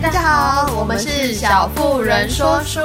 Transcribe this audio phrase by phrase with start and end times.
[0.00, 2.78] 大家好，我们是小妇人说书，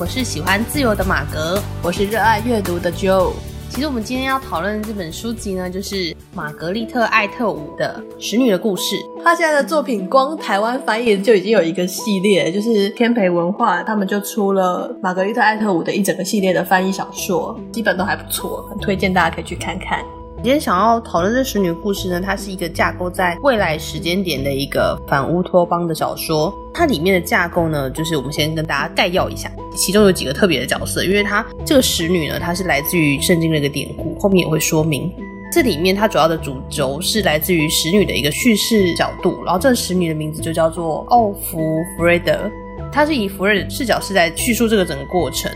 [0.00, 3.30] 我是喜欢自由的马格，我是热爱阅读的 Joe。
[3.68, 8.96] 其实我们今天要讨论的这本书籍呢，就是玛格丽特·艾特伍的《使女的故事》。
[9.22, 20.04] 他现在的作品光台湾翻译就已经有一个系列，就是天培文化他们就出了玛格丽特·艾特伍的一整个系列的翻译小说，基本都还不错，很推荐大家可以去看看。
[20.42, 26.50] 今天想要讨论这使女的故事呢，它是一个架构在未来时间点的一个反乌托邦的小说。
[26.72, 35.12] 它里面的架构呢，就是我们先跟大家概要一下，其中有几个特别的角色，因为它这个使女呢，它是来自于圣经的一个典故，后面也会说明。
[35.52, 41.58] 这里面它主要的主轴是来自于使女的一个叙事角度，然后这个使女的名字就叫做奥芙
[41.98, 42.50] 弗瑞德，
[42.90, 45.52] 它是以弗瑞德视角是在叙述这个整个过程，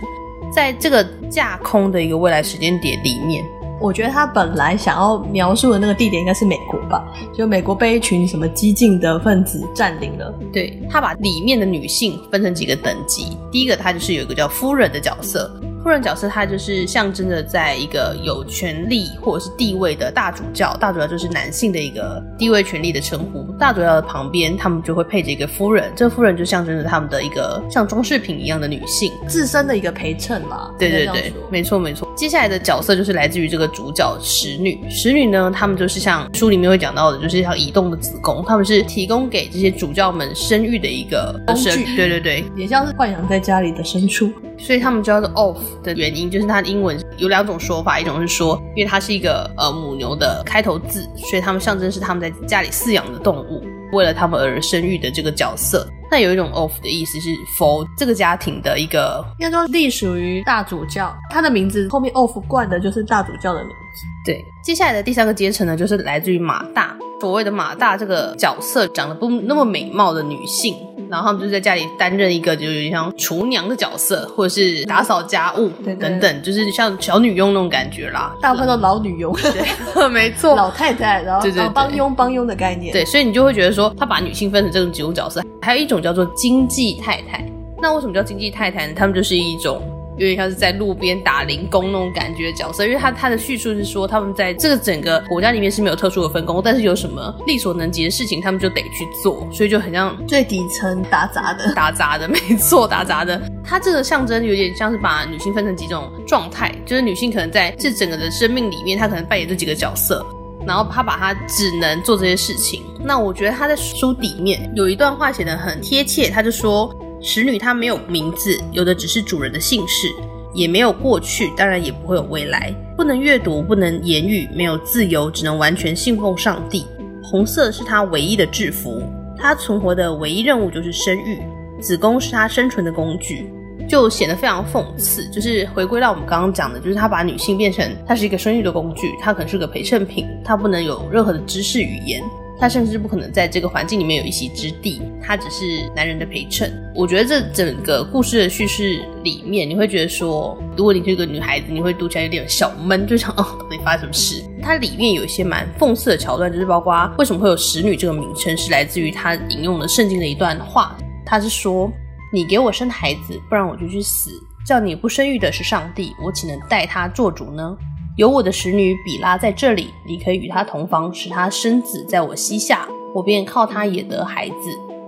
[0.54, 3.42] 在这个架空的一个未来时间点里面。
[3.80, 10.32] 我觉得他本来想要描述的那个地点应该是美国吧，就美国被一群什么激进的分子占领了。
[10.52, 15.50] 对，他把里面的女性分成几个等级，第一个他就是有一个叫夫人的角色。
[15.84, 23.44] 夫人角色，她就是象征着在一个有权力或者是地位的大主教，大主教就是男性的一个地位权力的称呼。
[23.58, 30.70] 大主教的旁边，他们就会配着一个夫人，这个夫人就象征着他们的一个像装饰品一样的女性，自身的一个陪衬嘛。
[30.78, 32.10] 对对对，没错没错。
[32.16, 41.84] 接下来的角色就是来自于这个主角使女，使女呢，他们就是像书里面会讲到的，就是像移动的子宫，他们是提供给这些主教们生育的一个工具。
[41.94, 44.32] 对对对，也像是豢养在家里的牲畜。
[44.58, 55.86] 所以他们叫做 off 的原因，就是它的英文有两种说法，一种是说，因为它是一个呃母牛的开头字，所以他们象征是他们在家里饲养的动物，为了他们而生育的这个角色。
[56.10, 64.06] 那有一种 off 的意思是 for 这个家庭的一个，应该说隶属于大主教，他的名字后面 off 冠的就是大主教的名字。
[64.24, 70.76] 对，接下来的第三个阶层呢，就是来自于马大，所谓的马大这个角色，长得不那么美貌的女性。
[71.10, 78.34] 然后他们就在家里担任一个，就有点像厨娘的角色，或者是打扫家务等等，就是像小女佣那种感觉啦。
[78.40, 82.92] 大部分都老女佣，对， 没错，老太太，然后对对对，帮佣帮佣的概念。
[82.92, 87.44] 对，所以你就会觉得说，他把女性分成这种几种角色，还有一种叫做经济太太。
[87.80, 88.94] 那为什么叫经济太太呢？
[88.96, 89.82] 他们就是一种。
[90.16, 103.40] 有点像是在路边打零工那种感觉的角色，因为他他的叙述是说，他们在这个整个国家里面是没有特殊的分工，但是有什么力所能及的事情，他们就得去做，所以就很像最底层打杂的，打杂的，没错，打杂的。
[103.64, 110.24] 他这个象征有点像是把女性分成几种状态，就是女性可能在这整个的生命里面，她可能扮演这几个角色，
[110.66, 112.82] 然后她把她只能做这些事情。
[113.02, 116.94] 那我觉得他在书底面有一段话写得很贴切，他就说。
[117.24, 120.08] 使女她没有名字，有的只是主人的姓氏，
[120.52, 122.70] 也没有过去，当然也不会有未来。
[122.98, 126.86] 不能阅读，不能言语，没有自由，只能完全信奉上帝。
[127.22, 129.02] 红色是她唯一的制服，
[129.38, 131.40] 她存活的唯一任务就是生育，
[131.80, 133.50] 子宫是她生存的工具，
[133.88, 135.26] 就显得非常讽刺。
[135.30, 142.22] 就是回归到我们刚刚讲的，就是他把女性变成她是一个生育的工具，她可能是个陪衬品，她不能有任何的知识语言。
[142.58, 146.72] 他甚至不可能在这个环境里面有一席之地，他只是男人的陪衬。
[146.94, 154.42] 我觉得这整个故事的叙事里面，你会觉得说，如果你是一个女孩子，你会读起来有点小闷，就想哦，到底发生什么事？
[154.62, 161.90] 它里面有一些蛮讽刺的桥段，就是包括为什么会有使女这个名称，是来自于他引用了圣经的一段话，他是说
[162.32, 164.30] ：“你给我生孩子，不然我就去死。
[164.64, 167.76] 叫你不生育的是上帝，我岂能代他做主呢？”
[168.16, 174.54] 有我的使女比拉在这里，你可以与她同房，使她生子在我膝下，我便靠她也得孩子。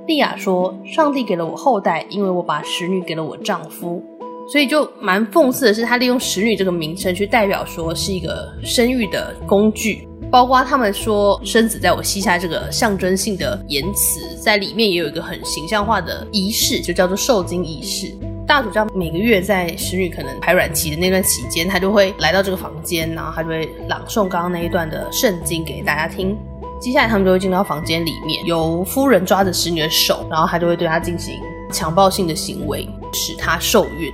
[0.09, 4.03] 利亚说：“上帝给了我后代，因为我把使女给了我丈夫。”
[4.50, 18.12] 所以就蛮讽刺的是，他利用使女这个名称去代表说是一个生育的工具，包括他们说生子在我膝下这个象征性的言辞，在里面也有一个很形象化的仪式，就叫做受精仪式。
[18.46, 26.38] 大主教每个月在使女可能排卵期的那段期间，他就会来到这个房间，然后他就会朗诵刚刚那一段的圣经给大家听。
[26.80, 31.34] 接下来他们就会进到房间里面，由夫人抓着使女的手，然后他就会对她进行
[31.72, 34.12] 强暴性的行为，使她受孕。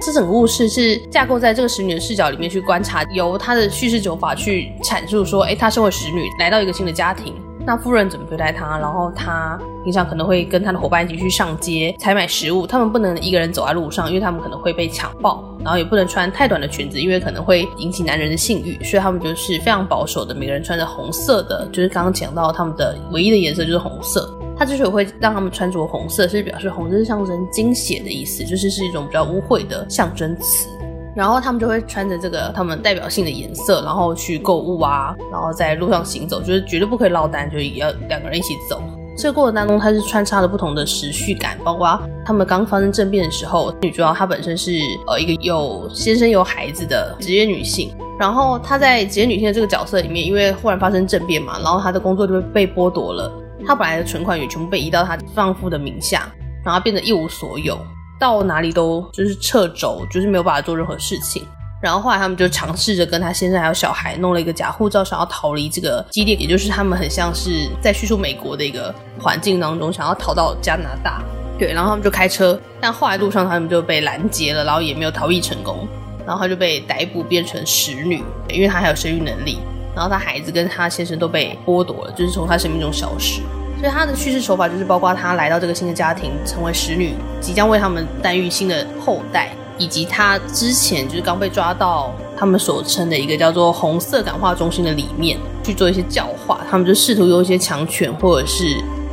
[0.00, 7.34] 这整个故事是架构在这个使女的视角里面去观察，由她的叙事手法去阐述说，诶，她身为使女来到一个新的家庭。
[7.66, 8.78] 那夫人怎么对待他？
[8.78, 24.30] 然后他平常可能会跟他的伙伴一起去上街采买食物，他们不能一个人走在路上，因为他们可能会被强暴，然后也不能穿太短的裙子，因为可能会引起男人的性欲，所以他们就是非常保守的，每个人穿着红色的，就是刚刚讲到他们的唯一的颜色就是红色。
[24.56, 30.68] 他之所以会让他们穿着红色，是表示红色是象征精血的意思，就是是一种比较污秽的象征词。
[31.14, 38.82] 然后他们就会穿着这个他们代表性的颜色，然后去购物啊，然后在路上行走，就是绝对不可以落单，就也要两个人一起走。
[39.16, 44.72] 这这个过程当中，它是穿插了不同的时序感，包括他们刚发生政变的时候，女主角她本身是
[45.06, 53.32] 呃一个有先生有孩子的职业女性，然后她在职业女性的这个角色里面，因为忽然发生政变嘛，然后她的工作就被剥夺了，
[53.66, 56.30] 她本来的存款也全部被移到她丈夫的名下，
[56.62, 57.78] 然后变得一无所有，
[58.18, 61.46] 到哪里都就是掣肘，就是没有办法做任何事情。
[61.82, 71.22] 然后后来他们就尝试着跟他先生还有小孩弄了一个假护照，想要逃离这个基地，也就是他们很像是在叙述美国的一个环境当中，想要逃到加拿大。
[71.58, 75.86] 对，然后他们就开车，但后来路上他们就被拦截了，然后也没有逃逸成功，
[76.26, 79.58] 然后他就被逮捕变成使女，因为他还有生育能力。
[79.94, 83.42] 然后他孩子跟他先生都被剥夺了，就是从他生命中消失。
[83.84, 89.50] 所以他的叙事手法就是包括他来到这个新的家庭，成为使女，即将为他们诞育新的后代。
[89.76, 98.64] 以及他之前就是刚被抓到他们所称的一个叫做“红色感化中心”的里面去做一些教化，他们就试图用一些强权或者是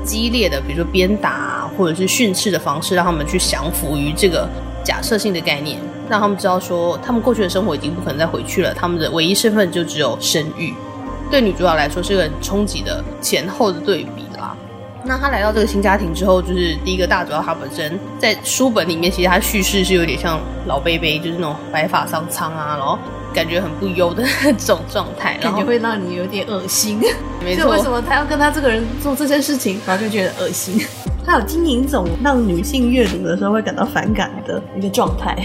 [0.05, 4.47] 激烈的，比如说鞭打或者是训斥的方式，让他们去降服于这个
[4.85, 5.77] 假设性的概念，
[6.07, 10.73] 让他们知道说他们过去的生活已经不可能再回去了，他们的唯一身份就只有生育。
[11.29, 14.23] 对女主角来说是个很冲击的前后的对比。
[15.03, 22.97] 那他来到这个新家庭之后，就是第一个大主要他本身在书本里面，其实他叙事是有点像老贝贝，就是那种白发苍苍啊，然后
[23.33, 26.99] 感觉很不优的那种状态，感觉会让你有点恶心。
[27.43, 30.79] 没错，就为什么他要跟他这个人做这些事情，然后就觉得恶心？
[31.25, 35.35] 他有经营一种让女性阅读的时候会感到反感的一个状态。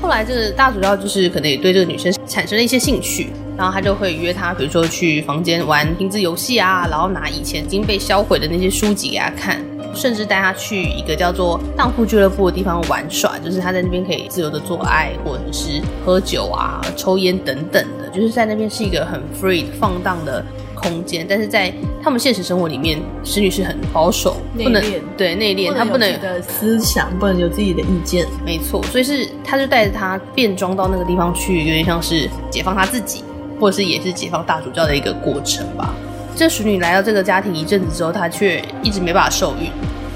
[0.00, 3.30] 后来这个大主要就是可能也对这个女生产生了一些兴趣。
[3.58, 9.60] 然后他就会约她，比如说去房间玩拼字游戏啊，然后拿以前已经被销毁的那些书籍给她看，
[9.92, 20.44] 甚至带她去一个叫做荡妇俱乐部的地方玩耍，就是她在那边可以自由的做爱，或者是喝酒啊、抽烟等等的，就是在那边是一个很 free 放荡的
[20.76, 21.26] 空间。
[21.28, 24.80] 但是在他们现实生活里面，使女是很保守，不能
[25.16, 28.24] 对内敛，她不能有自己的思想，不能有自己的意见。
[28.46, 33.24] 没错，所以是他就带着她变装到那个地方去，有点像是解放她自己。
[33.60, 35.94] 或者是也是解放大主教的一个过程吧。
[36.36, 39.70] 这使女来到这个家庭一阵子之后，她却一直没办法受孕。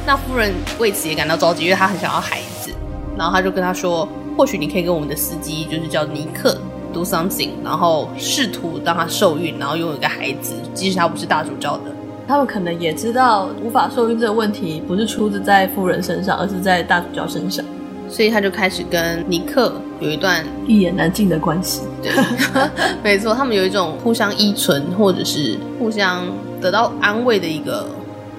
[0.07, 2.71] 那夫人为此也感到着急，因为她很想要孩子。
[3.17, 6.57] 然后她就跟他说：“或许你可以跟我们的司机，就是叫尼克
[6.93, 11.85] ，do something，然后试图让她受孕，然后拥有一个孩子，即使她不是大主教的。”
[12.29, 17.65] 他们可能也知道无法受孕这个问题不是出自在夫人身上，而是在大主教身上。
[18.13, 21.81] 所以他就开始跟尼克有一段一言难尽的关系。
[22.03, 22.13] 对，
[23.03, 26.27] 没错，他们有一种互相依存，或者是互相
[26.61, 27.89] 得到安慰的一个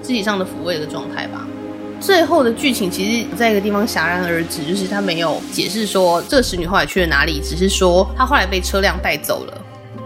[0.00, 1.44] 肢体上的抚慰的状态吧。
[2.00, 9.60] 最后的剧情其实在一个地方戛然而止，就是他没有解释说这个使女后来去了哪里，只是说她后来被车辆带走了，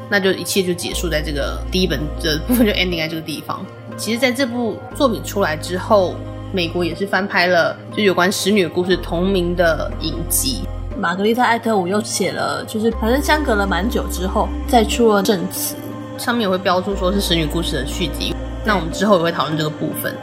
[0.09, 3.63] 那就一切就结束在这个第一本的部分就 ending 在这个地方。
[3.99, 6.15] 其实，在这部作品出来之后。
[6.51, 10.63] 美国也是翻拍了就有关使女故事同名的影集。
[10.97, 15.77] 玛格丽特·艾特伍又写了，就是反正相隔了蛮久之后再出了证词，
[16.17, 18.35] 上面也会标注说是使女故事的续集。
[18.65, 20.15] 那我们之后也会讨论这个部分。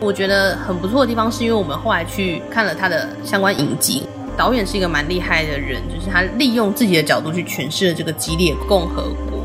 [0.00, 4.08] 我觉得很不错的地方是因为我们后来去看了他的相关影集，
[4.38, 9.38] 导演是一个蛮厉害的人，就是他利用自己的角度去诠释了这个激烈共和国。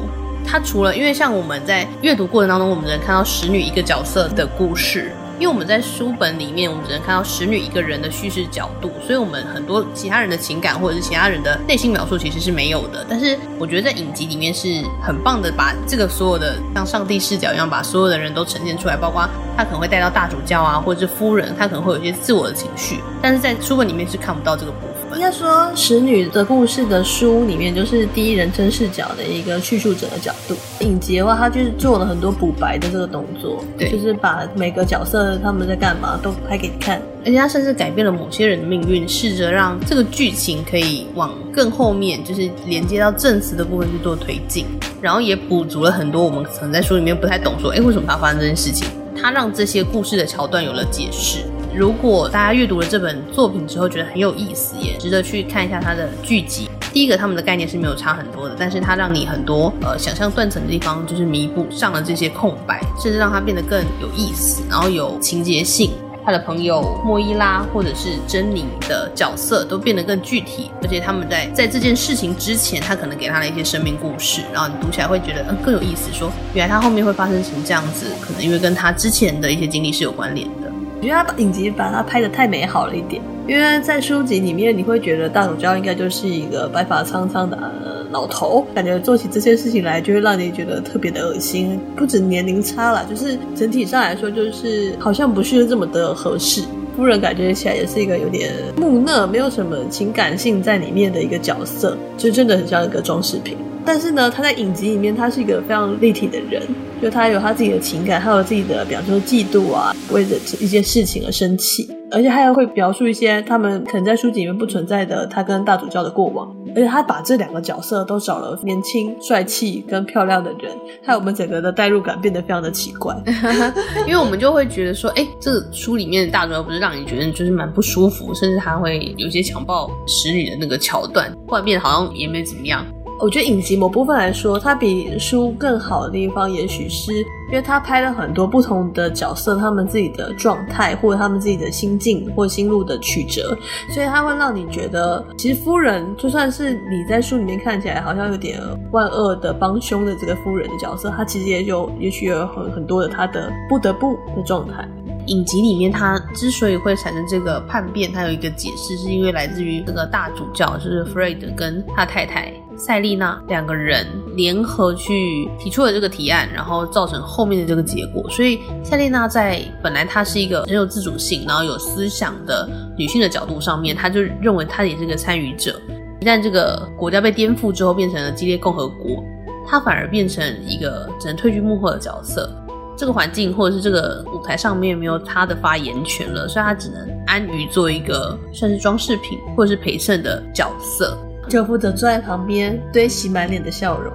[0.47, 5.12] 他除了因为像我们在阅读过程当中，我们只能看到使女一个角色的故事。
[5.39, 13.06] 因为我们在书本里面，我们只能看到使女一个人的叙事角度，所以我们很多其他人的情感或者是其他人的内心描述其实是没有的。
[13.09, 19.25] 但是我觉得在影集里面是很棒的，把这个所有的像上帝视角一样，把所有的人都呈现出来，包括
[19.56, 24.98] 他可能会带到大主教啊，或者是夫人，他可能会有一些自我的情绪，但是在书本里面是看不到这个部分。
[25.16, 30.56] 应该说，使女的故事的书里面就是第一人称视角的一个叙述者的角度。
[30.80, 35.37] 影集的话，他就是做了很多补白的这个动作，对，就是把每个角色。
[35.44, 44.66] 他们在干嘛都拍给你看，而且他甚至改变了某些人的命运，试着让这个剧情可以往更后面，就是连接到证词的部分去做推进，
[45.01, 48.87] 然后也补足了很多我们可能在书里面不太懂，说，哎，为什么他发生这件事情？
[49.21, 51.39] 他让这些故事的桥段有了解释。
[51.73, 56.69] 如果大家阅读了这本作品之后觉得很有意思，也值得去看一下它的剧集。
[56.92, 65.92] 第一个，他们的概念是没有差很多的，但是它让你很多呃想象断层的地方就是弥补上了这些空白，甚至让它变得更有意思，然后有情节性。
[66.26, 76.11] 他的朋友莫伊拉或者是珍妮的角色都变得更具体，而且他们在在这件事情之前，他可能给他了一些生命故事，然后你读起来会觉得嗯更有意思。
[76.11, 80.69] 说原来他后面会发生成这样子，可能因为跟他之前的一些经历是有关联的。
[81.01, 83.21] 我觉得他把影集把它拍的太美好了一点。
[83.47, 91.79] 因为在书籍里面，你会觉得大主教应该就是一个白发苍苍的、老头，感觉做起这些事情来就会让你觉得特别的恶心。
[91.95, 96.61] 不止年龄差啦，就是整体上来说，就是好像不是这么的合适。
[96.95, 103.57] 夫人感觉起来也是一个有点木讷，没有什么情感性在里面的一个角色，就真的很像一个装饰品。
[103.91, 106.61] 但是呢，他在影集里面，他是一个非常立体的人，
[107.01, 120.71] 就他有他自己的情感，他有自己的，比方说嫉妒啊，为了一件事情而生气，而且他还会表述一些他们可能在书籍里面不存在的他跟大主教的过往，而且他把这两个角色都找了年轻、帅气跟漂亮的人，
[121.03, 123.15] 害我们整个的代入感变得非常的奇怪，
[124.05, 132.85] 因为我们就会觉得说，哎，这书里面的大主教不是让你觉得就是蛮不舒服，甚至他会有些强暴使女的那个桥段，后来变得好像也没怎么样。
[133.19, 143.57] 我觉得影集某部分来说，它比书更好的地方，也许是因为它拍了很多不同的角色，他们自己的状态，或者他们自己的心境或心路的曲折，
[143.94, 148.57] 所以它会让你觉得，其实夫人就算是你在书里面看起来好像有点
[148.92, 154.88] 万恶的帮凶的这个夫人的角色，它其实也有，也许有很很多的他的不得不的状态。
[155.26, 168.28] 影集里面，他之所以会产生这个叛变，他有一个解释，是因为来自于这个大主教，就是弗瑞德跟他太太赛丽娜两个人联合去提出了这个提案，然后造成后面的这个结果。
[168.30, 172.68] 所以赛丽娜在本来她是一个很有自主性，然后有思想的
[172.98, 175.80] 女性的角度上面，她就认为她也是个参与者。
[176.21, 179.24] 一旦这个国家被颠覆之后，变成了激烈共和国，
[179.68, 182.50] 她反而变成一个只能退居幕后的角色。
[182.98, 191.18] 这个环境或者是这个舞台上面没有他的发言权了，所以他只能安于做一个算是装饰品或者是陪衬的角色，
[191.49, 194.13] 就负责坐在旁边堆起满脸的笑容。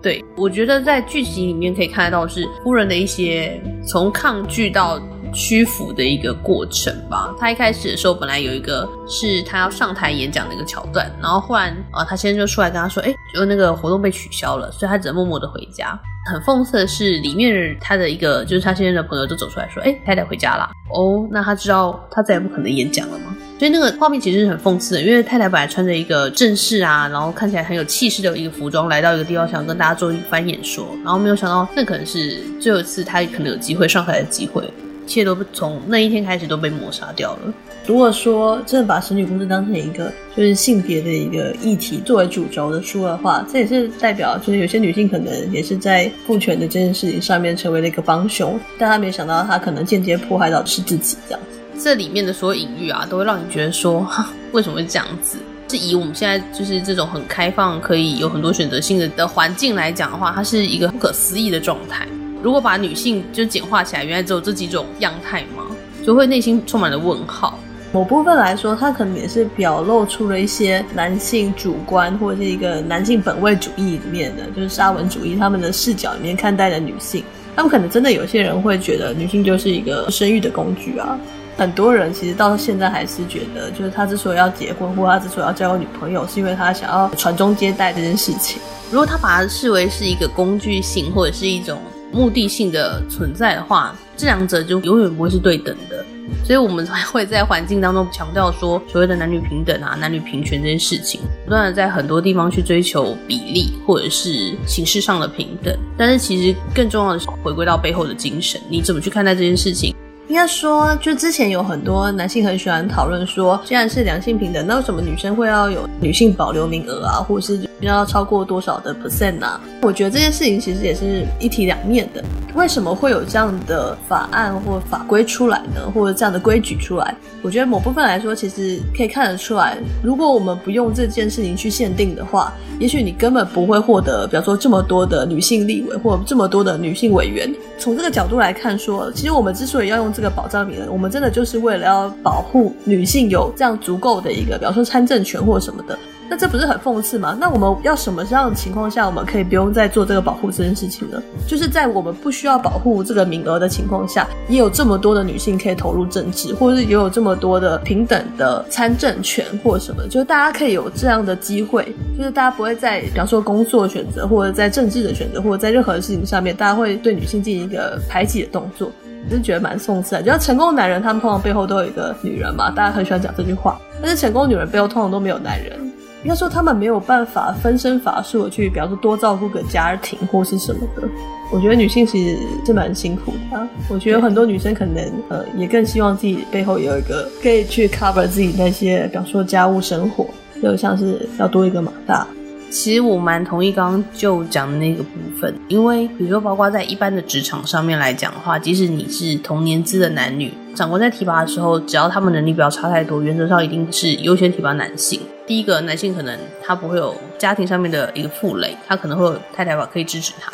[0.00, 5.00] 对，我觉得在剧集里面可以看得到是夫人的一些从抗拒到
[5.34, 7.34] 屈服的一个过程吧。
[7.40, 15.98] 他一开始的时候本来有一个是他要上台演讲的一个桥段，然后忽然啊，他先生就出来跟他说，哎，就那个活动被取消了，所以他只能默默的回家。
[16.30, 23.35] 很讽刺的是，里面他的一个就是他现在的朋友就走出来说：“哎，太太回家了。”哦，那他知道他再也不可能演讲了吗？
[23.58, 34.62] 所以那个画面其实是很讽刺的，因为太太本来穿着一个正式啊，然后看起来很有气势的一个服装，来到一个地方想跟大家做一番演说，然后没有想到那可能是最后一次她可能有机会上台的机会，
[35.06, 37.54] 一切都从那一天开始都被抹杀掉了。
[37.86, 51.58] 如果说真的把神女故事当成一个就是性别的一个议题作为主轴的书的话，这也是代表就是有些女性可能也是在父权的这件事情上面成为了一个帮凶，但她没想到她可能间接迫害到的是自己这样子。
[51.78, 54.06] 这里面的所有隐喻啊，都会让你觉得说，
[54.52, 55.38] 为什么会这样子？
[55.68, 62.06] 是以我们现在就是这种很开放、可以有很多选择性的的环境来讲的话，它是一个不可思议的状态。
[62.42, 65.64] 如果把女性就简化起来，原来只有这几种样态吗？
[66.04, 67.58] 就会内心充满了问号。
[67.92, 77.24] 某部分来说，它可能也是表露出了一些男性主观或者是一个男性本位主义里面的，就是沙文主义他们的视角里面看待的女性。
[77.56, 81.18] 他们可能真的有些人会觉得女性就是一个生育的工具啊。
[81.56, 88.60] 很多人其实到现在还是觉得，就是他之所以要结婚或他之所以要交个女朋友，是因为他想要传宗接代这件事情。
[88.90, 91.80] 如果他把它视为是一个工具性或者是一种
[92.12, 96.04] 目的性的存在的话，这两者就永远不会是对等的。
[96.44, 105.76] 所以，我们才会在环境当中强调说，所谓的男女平等啊、男女平权这件事情，不断的在很多地方去追求比例或者是形式上的平等。
[105.96, 109.94] 但是，其实更重要的是回归到背后的精神，你怎么去看待这件事情？
[110.28, 119.60] 应该说，就之前有很多男性很喜欢讨论说，既然是两性平等，那为什么女生会要有女性保留名额啊，或者是要超过多少的 percent 啊？
[119.82, 122.24] 我觉得这件事情其实也是一体两面的。
[122.54, 125.90] 为什么会有这样的法案或法规出来呢？
[125.94, 127.14] 或者这样的规矩出来？
[127.42, 137.54] 我觉得某部分来说，其实可以看得出来，如果我们不用这件事情去限定的话，也许你根本不会获得，比方说这么多的女性立委或这么多的女性委员。
[137.78, 145.98] 从这个角度来看，说其实我们之所以要用这个保障名额，我们真的就是为了要保护女性有这样足够的一个，比方说参政权或什么的。
[146.28, 147.36] 那这不是很讽刺吗？
[147.40, 151.22] 那我们要什么样的情况下，我们可以不用再做这个保护这件事情呢？
[151.46, 168.90] 就是在我们不需要保护这个名额的情况下，也有这么多的女性可以投入政治，或者是也有这么多的平等的参政权或什么，就是大家可以有这样的机会，就是大家不会在比方说工作选择，或者在政治的选择，或者在任何的事情上面，大家会对女性进行一个排挤的动作，
[169.28, 170.22] 就是觉得蛮讽刺的。
[170.22, 175.78] 就像成功的男人，他们通常背后都有一个女人嘛，大家很喜欢讲这句话，但是成功的女人背后通常都没有男人。
[176.22, 181.06] 应该说，他们没有办法分身乏术的去，比方说多照顾个家庭或是什么的。
[181.52, 183.68] 我觉得女性其实是蛮辛苦的啊。
[183.88, 190.26] 我觉得很多女生可能呃也更希望自己背后有一个可以去 cover 自己那些，比方说家务生活，
[190.60, 192.26] 就像是要多一个马大。
[192.68, 205.20] 其实我蛮同意刚刚就讲的那个部分，因为比如说，包括在一般的职场上面来讲的话，即使你是同年资的男女，长官在提拔的时候，只要他们能力不要差太多，原则上一定是优先提拔男性。
[205.46, 210.52] 第一个，男性可能他不会有家庭上面的一个负累，他可能会有太太吧可以支持他。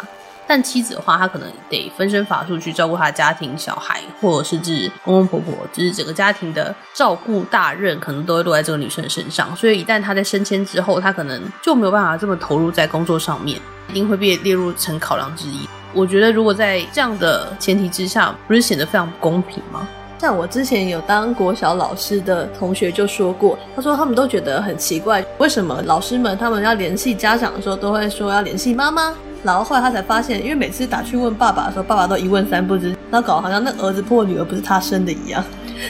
[0.53, 9.57] 但妻子的话，她可能得分身乏术去照顾她的家庭、小孩，或者是指公公婆婆，就是整个家庭的照顾大任，可能都会落在这个女生身上。
[9.57, 15.67] 所以一旦她在升迁之后，她可能就没有办法这么投入在工作上面，一定会被列入成考量之一。
[15.95, 19.89] 我觉得，如果在这样的前提之下，不是显得非常不公平吗？
[20.19, 29.15] 像我之前有当国小老师的同学就说过，他说他们都觉得很奇怪，为什么老师们他们要联系家长的时候，都会说要联系妈妈。
[29.43, 35.45] 然后后来他才发现，因为每次打去问爸爸的时候，爸爸都一问三不知，然后搞得好像那儿子破女儿不是他生的一样，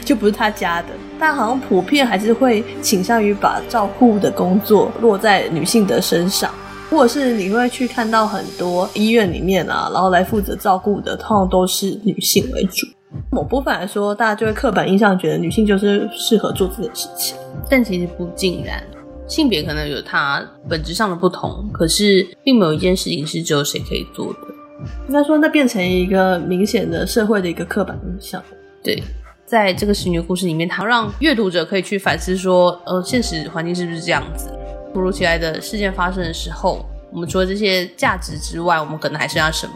[0.04, 0.88] 就不是他家的。
[1.18, 6.50] 但好像普遍还是会倾向于把照顾的工作落在女性的身上，
[6.90, 12.86] 或者是你会去看到很多医院里面啊，然后来负责照顾的，通常都是女性为主。
[13.30, 17.36] 某部分来说，大家就会刻板印象觉得女性就是适合做这件事情，
[17.68, 18.82] 但其实不尽然。
[19.26, 24.38] 性别可能有它本质上的不同，可是并没有一件事情是只有谁可以做的。
[25.08, 28.42] 应该说，那变成一个明显的社会的一个刻板印象。
[28.82, 29.00] 对，
[29.46, 34.50] 在这个十女故事里面，它让阅读者可以去反思说，呃，现实环境是不是这样子？
[34.92, 39.74] 突如其来的事件发生的时候，我们除了这些价值之外，我们可能还剩下什么？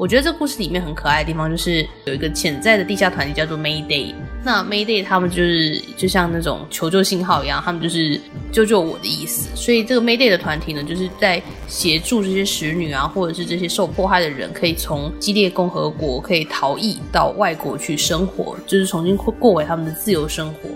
[0.00, 4.14] 我觉得这故事里面很可爱的地方，就是有一个潜在的地下团体叫做 Mayday。
[4.42, 8.18] 那 Mayday 他们就是就像那种求救信号一样，他们就是
[8.50, 9.54] 救救我的意思。
[9.54, 20.70] 所以这个 Mayday 的团体呢，就是在协助这些使女啊，或者是这些受迫害的人，可以从激烈共和国可以逃逸到外国去生活，就是重新过过回他们的自由生活。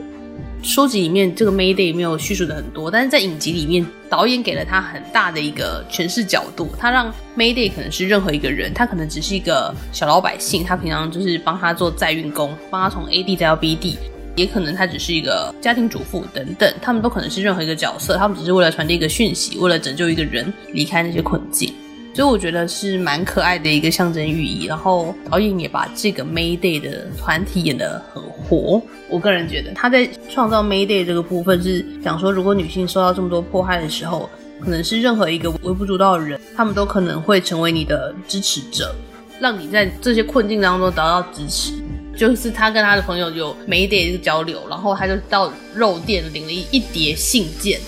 [0.64, 6.70] 书籍里面这个 Mayday 没有叙述的很多，但是在影集里面，导演给了他很大的一个诠释角度。
[6.78, 13.98] 他让 Mayday 可能是任何一个人，他可能只是一个小老百姓，他平常就是帮他做载运工，帮他从 A 地载到 B 地，
[14.36, 21.72] 也可能他只是一个家庭主妇等等，他们都可能是任何一个角色，他们只是为了传递一个讯息，为了拯救一个人离开那些困境。
[22.14, 28.80] 所以我觉得是蛮可爱的一个象征寓意，然后导演也把这个 Mayday 的团体演得很活。
[29.10, 38.94] 我个人觉得他在创造 Mayday 这个部分是讲说，如果女性受到这么多迫害的时候，可能是任何一个微不足道的人，他们都可能会成为你的支持者，
[39.40, 41.72] 让你在这些困境当中得到支持。
[42.16, 47.80] 就是他跟他的朋友有 Mayday 这个交流，然后他就到肉店领了一一叠信件。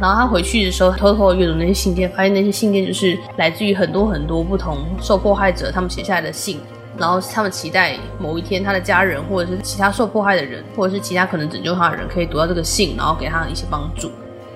[0.00, 6.60] 然后他回去的时候，偷偷的阅读那些信件，发现那些信件就是来自于很多很多不同受迫害者他们写下来的信。
[6.98, 14.10] 然后他们期待某一天他的家人，或者是其他受迫害的人，或者是其他可能拯救他的人，可以读到这个信，然后给他一些帮助。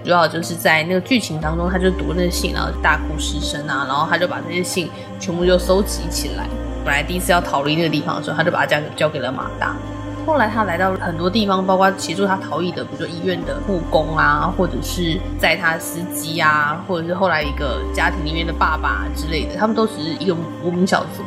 [0.05, 6.47] 主要就是在那个剧情当中，他就读那个信，然后大哭失声啊，然后他就把这些信全部就收集起来。
[6.85, 9.75] 本来第一次要逃离那个地方的时候，他就把它交给交给了马大。
[10.31, 21.25] 后来他来到很多地方，包括协助他逃逸的，比如说医院的护工啊，或者是载他司机啊，或者是后来一个家庭里面的爸爸之类的，他们都只是一个无名小卒，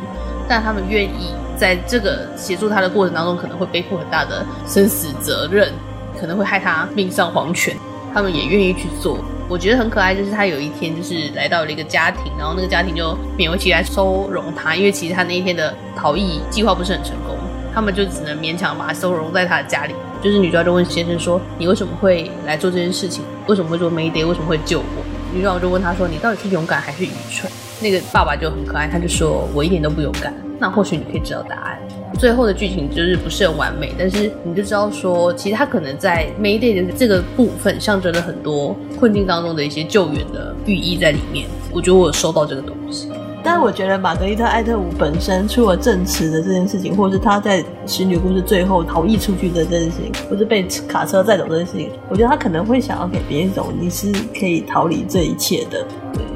[0.47, 5.69] 但他们愿意在这个协助他的过程当中，可能会背负很大的生死责任，
[6.17, 7.75] 可能会害他命丧黄泉，
[8.13, 9.17] 他们也愿意去做。
[9.49, 17.32] 我觉得很可爱，就是他有一天就是来到了一个家庭，然后那个家庭就勉为其难收容他，因为其实他那一天的逃逸计划不是很成功。
[17.73, 19.93] 他们就只能勉强把他收容在他的家里。
[20.21, 23.23] 就是女主角就问先生说：“你为什么会来做这件事情？
[23.47, 24.25] 为什么会做 Mayday？
[24.25, 31.77] 为什么会救我？”女主角就问他说：“你到底是勇敢还是愚蠢？”那个爸爸就很可爱，他就说：“我一点都不勇敢。”那或许你可以知道答案。
[32.17, 41.47] 最后的剧情就是不是很完美，但是你就知道说，其实他可能在 Mayday 的这个部分象征了很多困境当中的一些救援的寓意在里面。
[41.71, 43.09] 我觉得我有收到这个东西。
[43.43, 55.85] 但是我觉得玛格丽特·艾特伍本身出了证词的这件事情，或者是他在使女故事最后逃逸出去的这件事情，或是被卡车载走这件事情，我觉得他可能会想要给别人一种你是可以逃离这一切的，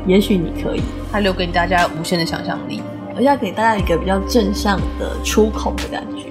[0.06, 2.82] 也许你可以，他留给大家无限的想象力，
[3.16, 6.26] 而且要给大家一个比较正向的出口的感觉。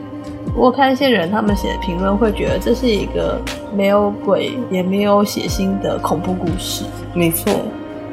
[0.54, 3.40] 我看一些人他们写的评论，会觉得这是一个
[3.74, 6.84] 没有鬼也没有血腥的恐怖故事。
[7.14, 7.50] 没错。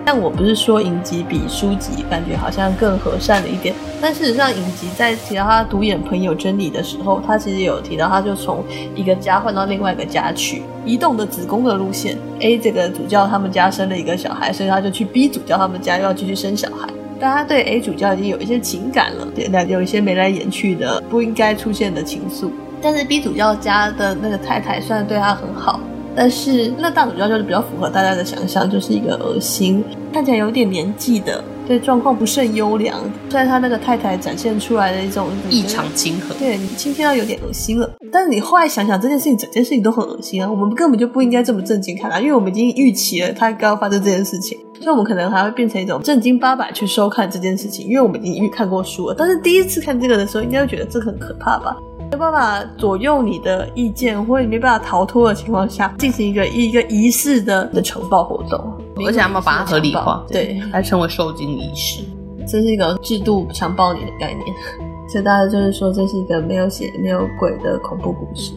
[0.05, 8.63] 但我不是说影集比书籍感觉好像更和善了一点，但事实上影集在提到他独眼朋友真理的时候，他其实有提到，他就从
[8.95, 12.17] 一个家换到另外一个家去，移动的子宫的路线。
[12.39, 16.87] A 这个主教他们家生了一个小孩，所以他就去 B 主教他们家又要继续生小孩。
[17.19, 22.49] 但他对 A 主教已经有一些情感了，对，那有一些眉来眼去的不应该出现的情愫。
[22.81, 25.79] 但是 B 主教家的那个太太虽然对他很好。
[26.15, 32.99] 但是那大主教就是比较符合大家的想象，就是一个恶心，看起来有点年纪的，对状况不甚优良，
[33.30, 37.89] 虽然他那个太太展现出来的一种异常亲和，对你倾听到有点恶心了。
[38.12, 49.15] 但是你后来想想，这件事情整件事情都很恶心啊，我们根本就不应该这么正经看他，因为我们已经预期了他刚刚发生这件事情，所以我们可能还会变成一种正经八百去收看这件事情，因为我们已经预看过书了。
[49.17, 51.76] 但是第一次看这个的时候，应该会觉得这个很可怕吧？
[52.13, 58.60] 没办法左右你的意见，或者你没办法逃脱的情况下，进行一个一个仪式的的强暴活动，
[59.08, 62.04] 而且他们把它合理化，对，还称为受精仪式，
[62.47, 64.45] 这是一个制度强暴你的概念。
[65.10, 68.54] 所以大家就是说，这是一个没有血没有鬼的恐怖故事。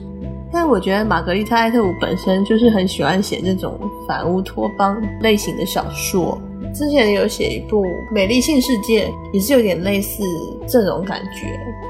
[0.53, 6.39] 但我觉得玛格丽特·艾特伍本身就是很喜欢写这种反乌托邦类型的小说。
[6.73, 10.23] 之前有写一部《美丽新世界》，也是有点类似
[10.69, 11.47] 这种感觉。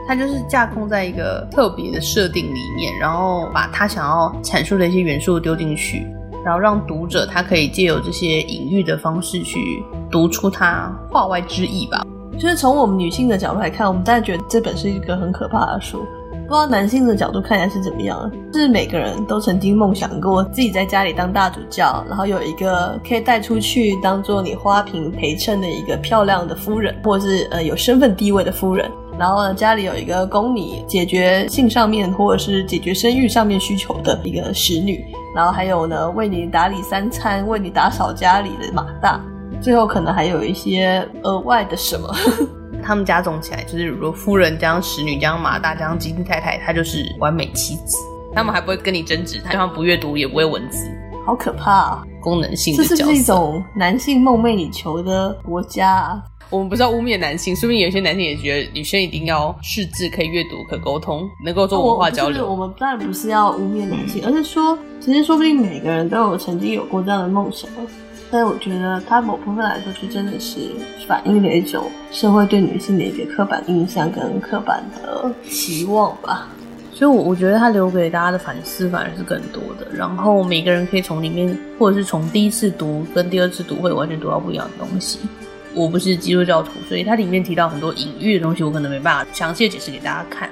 [0.08, 6.06] 它就是架空在一个特别的设定里面，然后把他想要阐述的一些元素丢进去，
[6.44, 12.06] 然后让读者他可以借由这些隐喻的方式去读出他话外之意吧。
[12.38, 16.04] 就是从我们女性的角度来看，我们大家觉得这本是一个很可怕的书。
[16.48, 18.30] 不知道男性的角度看起来是怎么样？
[18.54, 28.88] 是每个人都曾经梦想过自己在家里当大主教，然后有一个可以带出去当做你花瓶陪衬的一个漂亮的夫人，或者是呃有身份地位的夫人。
[29.18, 35.04] 然后呢，家里有一个供你解决性上面或者是解决生育上面需求的一个使女。
[35.34, 39.20] 然后还有呢，为你打理三餐，为你打扫家里的马大。
[39.60, 42.14] 最后可能还有一些额外的什么。
[42.82, 47.96] 他们加总起来就是，如果夫人加上使女加上马大加上基金太太，她就是完美妻子。
[48.34, 50.86] 他们还不会跟你争执，他就算不阅读也不会文字，
[51.24, 52.04] 好可怕啊！
[52.20, 56.22] 功能性的角色，这是一种男性梦寐以求的国家啊？
[56.50, 62.44] 我们不是要污蔑男性，说不定有些男性也觉得女生一定要识字、可以阅读、可沟通、能够做文化交流。
[62.44, 67.70] 我，我们当然不是要污蔑男性，而是说，其实说不定每个人都有曾经有过这样的梦想。
[68.30, 70.58] 但是我觉得，它某部分来说，是真的是
[71.06, 76.48] 反映了一种社会对女性的一个刻板印象跟刻板的期望吧。
[76.92, 79.86] 所以，我我觉得它留给大家的反思反而是更多的。
[79.94, 85.20] 然后，每个人可以从里面，或者是从第一次读跟第二次读，会完全读到不一样的东西。
[85.74, 90.48] 我不是基督教徒，所以它里面提到很多隐喻的东西，我可能没办法详细的解释给大家看。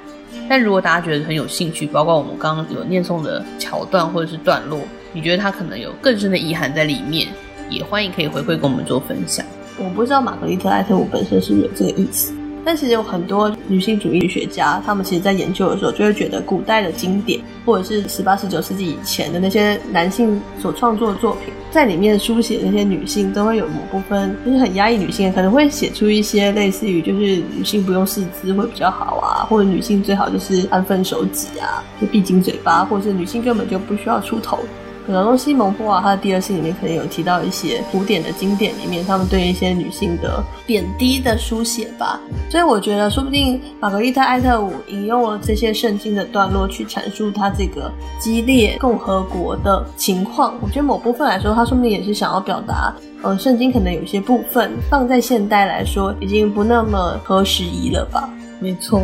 [0.47, 4.79] 但如果大家觉得很有兴趣，包括我们刚刚有念诵的桥段或者是段落，
[5.11, 7.27] 你觉得它可能有更深的遗涵在里面？
[7.69, 9.45] 也欢迎可以回馈跟我们做分享。
[9.77, 34.59] 我不知道玛格丽特·艾特伍本身是不是有这个意思，但其实有很多女性主义学家，他们其实在研究的时候，就会觉得古代的经典，或者是十八、十九世纪以前的那些男性所创作的作品，在里面书写那些女性，都会有某部分就是很压抑女性，可能会写出一些类似于就是女性不用四肢会比较好啊，或者女性最好就是安分守己啊，就闭紧嘴巴，或者是女性根本就不需要出头。
[35.05, 42.19] 可能西蒙波娃他的第二性里面可能有提到一些古典的经典里面，他们对一些女性的贬低的书写吧。
[42.49, 50.55] 所以我觉得，说不定玛格丽特·艾特伍引用了这些圣经的段落去阐述他这个激烈共和国的情况。
[50.61, 58.29] 我觉得某部分来说，他说不定也是想要表达，呃，圣经可能有些部分放在现代来说已经不那么合时宜了吧。
[58.59, 59.01] 没错。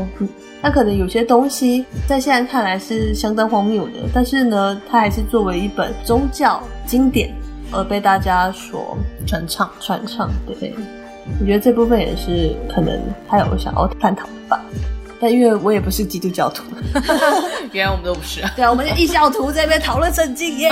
[0.63, 7.34] 那可能有些东西在现在看来是相当荒谬的，但是呢，它还是作为一本宗教经典
[7.71, 8.95] 而被大家所
[9.26, 10.30] 传唱传唱。
[10.45, 10.74] 对，
[11.39, 14.63] 我觉得这部分也是可能他有想要探讨的吧。
[15.19, 16.63] 但因为我也不是基督教徒，
[17.74, 18.41] 原来我们都不是。
[18.56, 20.71] 对啊，我们就异教徒在那边讨论圣经耶。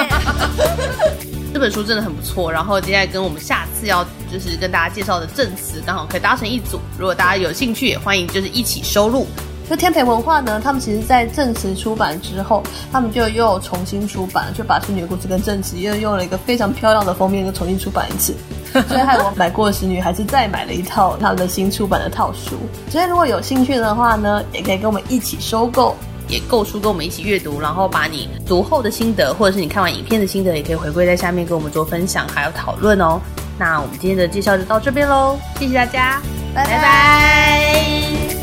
[1.53, 6.79] 这本书真的很不错，然后接下来跟我们下次要就是跟大家介绍的证词刚好可以搭成一组。
[6.97, 9.25] 如果大家有兴趣，也欢迎就是一起收录。
[9.69, 18.35] 就天培文化呢，他们其实，在正词出版之后，他们就又重新出版，就把《使女的故事》跟正词又用了一个非常漂亮的封面，又重新出版一次。
[18.89, 22.57] 所以，害我买过的使女还是再买了一套他们的新出版的套书。
[22.89, 25.95] 所以，如果有兴趣的话呢，也可以跟我们一起收购，
[26.27, 33.21] 也购书跟我们一起阅读，然后把你读后的心得，或者是你看完影片的心得，也可以回归在下面跟我们做分享还有讨论哦。
[33.59, 36.21] 那我们今天的介绍就到这边喽，谢谢大家，
[36.55, 36.71] 拜拜。
[36.71, 38.38] 拜拜